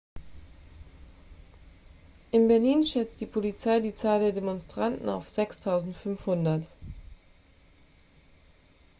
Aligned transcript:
in 2.31 2.47
berlin 2.47 2.83
schätzte 2.83 3.19
die 3.19 3.25
polizei 3.31 3.81
die 3.81 3.93
zahl 3.93 4.19
der 4.19 4.31
demonstranten 4.31 5.07
auf 5.07 5.27
6.500 5.27 6.65